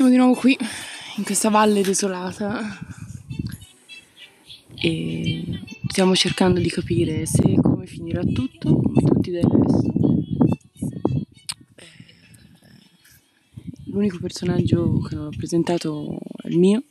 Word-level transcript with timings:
siamo 0.00 0.14
di 0.14 0.18
nuovo 0.18 0.40
qui, 0.40 0.56
in 1.18 1.24
questa 1.24 1.50
valle 1.50 1.82
desolata 1.82 2.78
e 4.74 5.60
stiamo 5.88 6.14
cercando 6.14 6.58
di 6.58 6.70
capire 6.70 7.26
se 7.26 7.42
e 7.42 7.60
come 7.60 7.84
finirà 7.84 8.22
tutto, 8.22 8.80
come 8.80 9.02
tutti 9.02 9.30
del 9.30 9.42
resto. 9.42 9.92
Eh, 11.74 11.86
l'unico 13.90 14.16
personaggio 14.20 15.00
che 15.00 15.16
non 15.16 15.26
ho 15.26 15.36
presentato 15.36 16.18
è 16.44 16.48
il 16.48 16.58
mio 16.58 16.82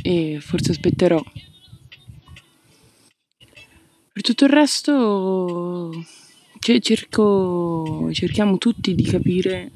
e 0.00 0.38
forse 0.40 0.70
aspetterò. 0.70 1.22
Per 4.10 4.22
tutto 4.22 4.44
il 4.46 4.50
resto 4.50 5.90
cerco, 6.80 8.08
cerchiamo 8.10 8.56
tutti 8.56 8.94
di 8.94 9.02
capire 9.02 9.70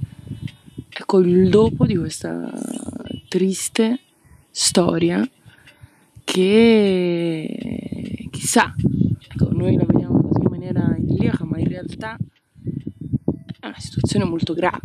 ecco 1.11 1.21
il 1.21 1.48
dopo 1.48 1.87
di 1.87 1.97
questa 1.97 2.53
triste 3.29 3.99
storia 4.51 5.27
che 6.23 8.29
chissà, 8.30 8.75
ecco, 9.19 9.49
noi 9.52 9.77
la 9.77 9.87
vediamo 9.87 10.21
così 10.21 10.45
in 10.45 10.51
maniera 10.51 10.95
idilliaca, 10.99 11.47
ma 11.47 11.59
in 11.59 11.66
realtà 11.66 12.19
è 13.59 13.66
una 13.66 13.79
situazione 13.79 14.27
molto 14.27 14.52
grave. 14.52 14.83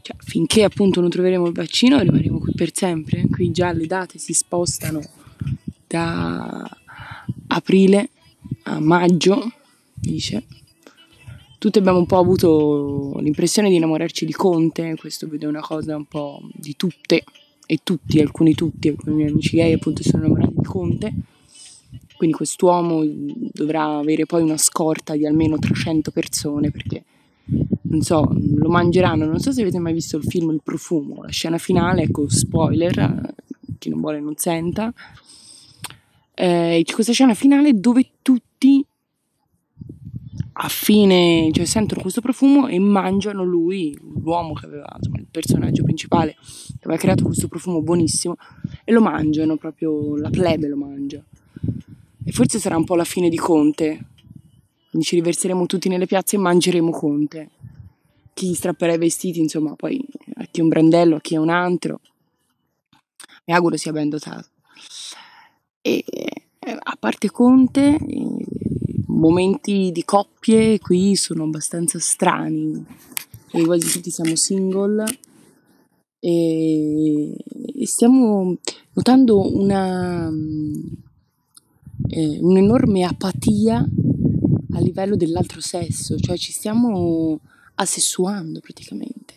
Cioè, 0.00 0.16
finché 0.20 0.64
appunto 0.64 1.02
non 1.02 1.10
troveremo 1.10 1.46
il 1.46 1.52
vaccino 1.52 1.98
rimarremo 1.98 2.38
qui 2.38 2.54
per 2.54 2.74
sempre. 2.74 3.26
Qui 3.30 3.50
già 3.50 3.72
le 3.72 3.86
date 3.86 4.16
si 4.16 4.32
spostano 4.32 5.02
da 5.86 6.66
aprile 7.48 8.08
a 8.62 8.80
maggio, 8.80 9.52
dice 9.92 10.44
tutti 11.64 11.78
abbiamo 11.78 12.00
un 12.00 12.04
po' 12.04 12.18
avuto 12.18 13.16
l'impressione 13.20 13.70
di 13.70 13.76
innamorarci 13.76 14.26
di 14.26 14.34
Conte, 14.34 14.96
questo 14.96 15.26
vedo 15.26 15.48
una 15.48 15.62
cosa 15.62 15.96
un 15.96 16.04
po' 16.04 16.42
di 16.52 16.76
tutte 16.76 17.24
e 17.64 17.78
tutti, 17.82 18.20
alcuni 18.20 18.52
tutti, 18.52 18.88
alcuni 18.88 19.16
miei 19.16 19.30
amici 19.30 19.56
gay 19.56 19.72
appunto 19.72 20.02
sono 20.02 20.26
innamorati 20.26 20.52
di 20.58 20.62
Conte, 20.66 21.14
quindi 22.18 22.36
quest'uomo 22.36 23.02
dovrà 23.06 23.96
avere 23.96 24.26
poi 24.26 24.42
una 24.42 24.58
scorta 24.58 25.16
di 25.16 25.24
almeno 25.24 25.58
300 25.58 26.10
persone 26.10 26.70
perché 26.70 27.02
non 27.84 28.02
so, 28.02 28.30
lo 28.56 28.68
mangeranno, 28.68 29.24
non 29.24 29.40
so 29.40 29.50
se 29.50 29.62
avete 29.62 29.78
mai 29.78 29.94
visto 29.94 30.18
il 30.18 30.24
film 30.24 30.50
Il 30.50 30.60
profumo, 30.62 31.22
la 31.22 31.30
scena 31.30 31.56
finale, 31.56 32.02
ecco 32.02 32.28
spoiler, 32.28 33.34
chi 33.78 33.88
non 33.88 34.00
vuole 34.00 34.20
non 34.20 34.36
senta, 34.36 34.92
eh, 36.34 36.82
c'è 36.84 36.92
questa 36.92 37.12
scena 37.12 37.32
finale 37.32 37.72
dove 37.72 38.10
tutti 38.20 38.84
a 40.56 40.68
fine, 40.68 41.50
cioè 41.52 41.64
sentono 41.64 42.00
questo 42.00 42.20
profumo 42.20 42.68
e 42.68 42.78
mangiano 42.78 43.42
lui, 43.42 43.96
l'uomo 44.00 44.52
che 44.52 44.66
aveva, 44.66 44.86
insomma, 44.96 45.18
il 45.18 45.26
personaggio 45.28 45.82
principale 45.82 46.36
che 46.36 46.84
aveva 46.84 47.00
creato 47.00 47.24
questo 47.24 47.48
profumo 47.48 47.82
buonissimo 47.82 48.36
e 48.84 48.92
lo 48.92 49.00
mangiano, 49.00 49.56
proprio 49.56 50.16
la 50.16 50.30
plebe 50.30 50.68
lo 50.68 50.76
mangia. 50.76 51.22
E 52.24 52.32
forse 52.32 52.58
sarà 52.58 52.76
un 52.76 52.84
po' 52.84 52.94
la 52.94 53.04
fine 53.04 53.28
di 53.28 53.36
Conte, 53.36 54.06
quindi 54.90 55.08
ci 55.08 55.16
riverseremo 55.16 55.66
tutti 55.66 55.88
nelle 55.88 56.06
piazze 56.06 56.36
e 56.36 56.38
mangeremo 56.38 56.90
Conte. 56.90 57.50
Chi 58.32 58.54
strapperà 58.54 58.94
i 58.94 58.98
vestiti, 58.98 59.40
insomma, 59.40 59.74
poi 59.74 60.00
a 60.36 60.46
chi 60.50 60.60
è 60.60 60.62
un 60.62 60.68
brandello, 60.68 61.16
a 61.16 61.20
chi 61.20 61.34
è 61.34 61.38
un 61.38 61.50
altro. 61.50 62.00
Mi 63.46 63.54
auguro 63.54 63.76
sia 63.76 63.92
ben 63.92 64.08
dotato. 64.08 64.48
E 65.82 66.04
a 66.60 66.96
parte 66.98 67.30
Conte, 67.30 67.98
momenti 69.14 69.90
di 69.92 70.04
coppie 70.04 70.78
qui 70.78 71.16
sono 71.16 71.44
abbastanza 71.44 71.98
strani, 71.98 72.84
e 73.50 73.64
quasi 73.64 73.88
tutti 73.90 74.10
siamo 74.10 74.34
single 74.34 75.04
e, 76.18 77.32
e 77.32 77.86
stiamo 77.86 78.56
notando 78.94 79.54
una, 79.54 80.28
eh, 82.08 82.38
un'enorme 82.40 83.04
apatia 83.04 83.86
a 84.72 84.80
livello 84.80 85.16
dell'altro 85.16 85.60
sesso, 85.60 86.18
cioè 86.18 86.36
ci 86.36 86.50
stiamo 86.50 87.38
assessuando 87.76 88.60
praticamente. 88.60 89.34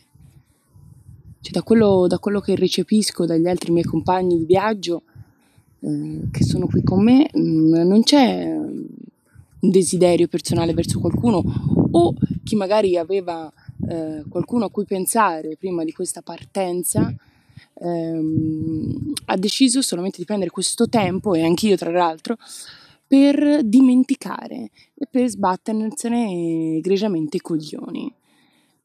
Cioè, 1.42 1.52
da, 1.52 1.62
quello, 1.62 2.08
da 2.08 2.18
quello 2.18 2.40
che 2.40 2.56
recepisco 2.56 3.26
dagli 3.26 3.48
altri 3.48 3.72
miei 3.72 3.86
compagni 3.86 4.38
di 4.38 4.46
viaggio 4.46 5.04
eh, 5.82 6.28
che 6.32 6.44
sono 6.44 6.66
qui 6.66 6.82
con 6.84 7.04
me, 7.04 7.30
mm, 7.38 7.74
non 7.88 8.02
c'è 8.02 8.58
un 9.60 9.70
desiderio 9.70 10.28
personale 10.28 10.74
verso 10.74 11.00
qualcuno 11.00 11.44
o 11.92 12.14
chi 12.44 12.56
magari 12.56 12.98
aveva 12.98 13.52
eh, 13.90 14.24
qualcuno 14.30 14.66
a 14.66 14.70
cui 14.70 14.86
pensare 14.86 15.58
prima 15.58 15.84
di 15.84 15.92
questa 15.92 16.22
partenza 16.22 17.14
ehm, 17.74 19.14
ha 19.26 19.38
deciso 19.38 19.82
solamente 19.82 20.18
di 20.18 20.26
prendere 20.26 20.52
questo 20.52 20.88
tempo 20.88 21.34
e 21.34 21.44
anch'io 21.44 21.76
tra 21.76 21.92
l'altro 21.92 22.38
per 23.08 23.64
dimenticare 23.64 24.70
e 24.94 25.08
per 25.10 25.30
sbattersene 25.30 26.76
egregiamente 26.78 27.38
i 27.38 27.40
coglioni. 27.42 28.14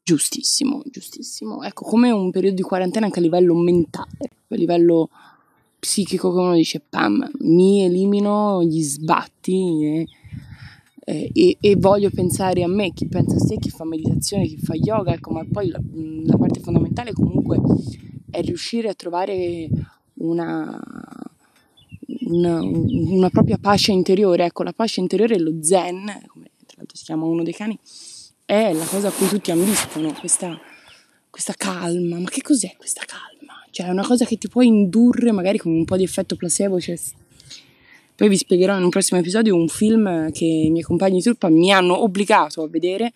Giustissimo, 0.01 0.81
giustissimo. 0.85 1.61
Ecco, 1.63 1.83
come 1.85 2.09
un 2.09 2.31
periodo 2.31 2.55
di 2.55 2.61
quarantena 2.61 3.05
anche 3.05 3.19
a 3.19 3.21
livello 3.21 3.53
mentale, 3.55 4.29
a 4.47 4.55
livello 4.55 5.09
psichico, 5.77 6.31
come 6.31 6.43
uno 6.43 6.55
dice, 6.55 6.79
pam, 6.79 7.29
mi 7.39 7.83
elimino 7.83 8.63
gli 8.63 8.81
sbatti 8.81 9.85
e 9.85 10.07
eh, 11.05 11.29
e, 11.33 11.57
e, 11.59 11.75
voglio 11.75 12.09
pensare 12.09 12.63
a 12.63 12.67
me, 12.67 12.93
chi 12.93 13.07
pensa 13.07 13.35
a 13.35 13.39
sé, 13.39 13.57
chi 13.57 13.69
fa 13.69 13.83
meditazione, 13.83 14.45
chi 14.45 14.57
fa 14.57 14.73
yoga, 14.73 15.13
ecco, 15.13 15.31
ma 15.31 15.45
poi 15.49 15.67
la, 15.67 15.79
la 16.25 16.37
parte 16.37 16.61
fondamentale 16.61 17.11
comunque 17.11 17.59
è 18.29 18.41
riuscire 18.41 18.87
a 18.87 18.93
trovare 18.93 19.67
una, 20.15 20.79
una, 22.27 22.61
una, 22.61 23.29
propria 23.29 23.57
pace 23.57 23.91
interiore, 23.91 24.45
ecco, 24.45 24.63
la 24.63 24.71
pace 24.71 25.01
interiore, 25.01 25.37
lo 25.39 25.61
zen, 25.61 26.05
come 26.27 26.51
tra 26.65 26.77
l'altro 26.77 26.95
si 26.95 27.03
chiama 27.03 27.25
uno 27.25 27.43
dei 27.43 27.53
cani, 27.53 27.77
è 28.45 28.71
la 28.71 28.85
cosa 28.85 29.09
a 29.09 29.11
cui 29.11 29.27
tutti 29.27 29.51
ambiscono, 29.51 30.13
questa, 30.13 30.57
questa 31.29 31.53
calma, 31.57 32.17
ma 32.19 32.29
che 32.29 32.41
cos'è 32.41 32.75
questa 32.77 33.03
calma? 33.05 33.61
Cioè 33.71 33.87
è 33.87 33.89
una 33.89 34.05
cosa 34.05 34.23
che 34.23 34.37
ti 34.37 34.47
può 34.47 34.61
indurre 34.61 35.31
magari 35.31 35.57
con 35.57 35.73
un 35.73 35.83
po' 35.83 35.97
di 35.97 36.03
effetto 36.03 36.37
placebo, 36.37 36.79
cioè 36.79 36.97
poi 38.15 38.29
vi 38.29 38.37
spiegherò 38.37 38.77
in 38.77 38.83
un 38.83 38.89
prossimo 38.89 39.19
episodio 39.19 39.55
un 39.55 39.67
film 39.67 40.31
che 40.31 40.45
i 40.45 40.69
miei 40.69 40.83
compagni 40.83 41.17
di 41.17 41.23
truppa 41.23 41.49
mi 41.49 41.71
hanno 41.71 42.03
obbligato 42.03 42.61
a 42.61 42.67
vedere, 42.67 43.11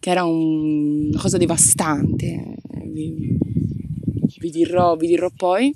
che 0.00 0.10
era 0.10 0.24
un, 0.24 1.10
una 1.10 1.20
cosa 1.20 1.38
devastante. 1.38 2.56
Vi, 2.86 3.38
vi, 4.38 4.50
dirò, 4.50 4.96
vi 4.96 5.06
dirò 5.06 5.30
poi. 5.34 5.74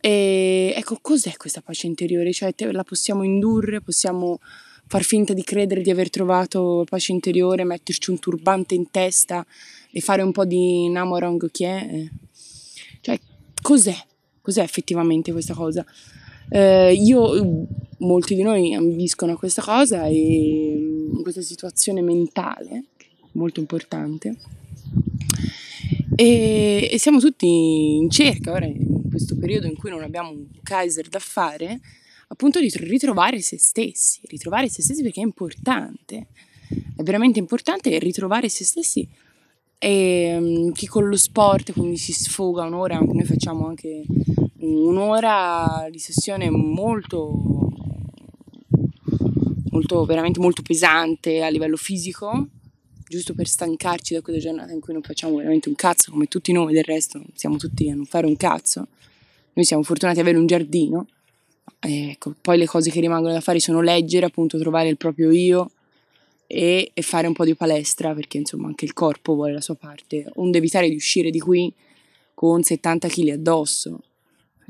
E 0.00 0.72
ecco, 0.76 0.98
cos'è 1.00 1.36
questa 1.36 1.60
pace 1.60 1.88
interiore? 1.88 2.32
Cioè, 2.32 2.54
te, 2.54 2.70
la 2.70 2.84
possiamo 2.84 3.24
indurre, 3.24 3.80
possiamo 3.80 4.38
far 4.86 5.02
finta 5.02 5.32
di 5.32 5.42
credere 5.42 5.82
di 5.82 5.90
aver 5.90 6.08
trovato 6.08 6.84
pace 6.88 7.10
interiore, 7.10 7.64
metterci 7.64 8.10
un 8.10 8.20
turbante 8.20 8.76
in 8.76 8.90
testa 8.92 9.44
e 9.90 10.00
fare 10.00 10.22
un 10.22 10.30
po' 10.30 10.44
di 10.44 10.88
Namorong 10.88 11.50
chi 11.50 11.64
è? 11.64 12.08
Cioè, 13.00 13.18
cos'è? 13.60 13.96
Cos'è 14.40 14.62
effettivamente 14.62 15.32
questa 15.32 15.54
cosa? 15.54 15.84
Eh, 16.48 16.94
io 16.94 17.66
molti 17.98 18.34
di 18.34 18.42
noi 18.42 18.74
ambiscono 18.74 19.32
a 19.32 19.36
questa 19.36 19.62
cosa 19.62 20.06
e 20.06 20.14
in 21.12 21.22
questa 21.22 21.42
situazione 21.42 22.00
mentale, 22.00 22.84
molto 23.32 23.60
importante. 23.60 24.36
E, 26.14 26.88
e, 26.90 26.98
siamo 26.98 27.20
tutti 27.20 27.96
in 27.96 28.10
cerca, 28.10 28.52
ora 28.52 28.66
in 28.66 29.08
questo 29.08 29.36
periodo 29.36 29.66
in 29.66 29.76
cui 29.76 29.90
non 29.90 30.02
abbiamo 30.02 30.30
un 30.30 30.46
Kaiser 30.62 31.08
da 31.08 31.20
fare, 31.20 31.80
appunto 32.28 32.60
di 32.60 32.70
ritrovare 32.74 33.40
se 33.40 33.58
stessi, 33.58 34.20
ritrovare 34.24 34.68
se 34.68 34.82
stessi 34.82 35.02
perché 35.02 35.20
è 35.20 35.24
importante, 35.24 36.26
è 36.96 37.02
veramente 37.02 37.38
importante 37.38 37.98
ritrovare 37.98 38.48
se 38.48 38.64
stessi 38.64 39.08
e 39.78 40.36
um, 40.36 40.72
chi 40.72 40.86
con 40.86 41.06
lo 41.06 41.16
sport 41.16 41.72
quindi 41.72 41.96
si 41.96 42.12
sfoga 42.12 42.64
un'ora, 42.64 42.98
noi 42.98 43.24
facciamo 43.24 43.68
anche 43.68 44.04
un'ora 44.58 45.86
di 45.88 46.00
sessione 46.00 46.50
molto 46.50 47.67
molto, 49.70 50.04
veramente 50.04 50.40
molto 50.40 50.62
pesante 50.62 51.42
a 51.42 51.48
livello 51.48 51.76
fisico, 51.76 52.48
giusto 53.08 53.34
per 53.34 53.48
stancarci 53.48 54.14
da 54.14 54.20
quelle 54.20 54.38
giornate 54.38 54.72
in 54.72 54.80
cui 54.80 54.92
non 54.92 55.02
facciamo 55.02 55.36
veramente 55.36 55.68
un 55.68 55.74
cazzo, 55.74 56.10
come 56.10 56.26
tutti 56.26 56.52
noi 56.52 56.72
del 56.72 56.84
resto, 56.84 57.22
siamo 57.34 57.56
tutti 57.56 57.88
a 57.90 57.94
non 57.94 58.04
fare 58.04 58.26
un 58.26 58.36
cazzo. 58.36 58.88
Noi 59.54 59.64
siamo 59.64 59.82
fortunati 59.82 60.20
ad 60.20 60.24
avere 60.24 60.40
un 60.40 60.46
giardino, 60.46 61.06
ecco, 61.80 62.34
poi 62.40 62.58
le 62.58 62.66
cose 62.66 62.90
che 62.90 63.00
rimangono 63.00 63.32
da 63.32 63.40
fare 63.40 63.58
sono 63.58 63.80
leggere, 63.80 64.26
appunto 64.26 64.58
trovare 64.58 64.88
il 64.88 64.96
proprio 64.96 65.32
io 65.32 65.72
e, 66.46 66.90
e 66.94 67.02
fare 67.02 67.26
un 67.26 67.32
po' 67.32 67.44
di 67.44 67.54
palestra, 67.54 68.14
perché 68.14 68.38
insomma 68.38 68.68
anche 68.68 68.84
il 68.84 68.92
corpo 68.92 69.34
vuole 69.34 69.52
la 69.52 69.60
sua 69.60 69.74
parte, 69.74 70.30
onde 70.34 70.58
evitare 70.58 70.88
di 70.88 70.94
uscire 70.94 71.30
di 71.30 71.40
qui 71.40 71.72
con 72.34 72.62
70 72.62 73.08
kg 73.08 73.28
addosso. 73.30 74.02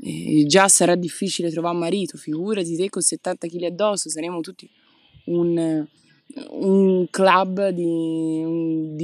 E 0.01 0.45
già 0.47 0.67
sarà 0.69 0.95
difficile 0.95 1.51
trovare 1.51 1.75
un 1.75 1.81
marito, 1.81 2.17
figurati 2.17 2.75
te 2.75 2.89
con 2.89 3.01
70 3.01 3.47
kg 3.47 3.63
addosso, 3.63 4.09
saremo 4.09 4.39
tutti 4.39 4.67
un, 5.29 5.85
un 6.51 7.07
club 7.11 7.69
di, 7.69 8.43